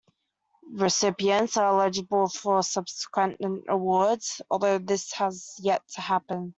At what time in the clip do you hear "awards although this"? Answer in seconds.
3.69-5.13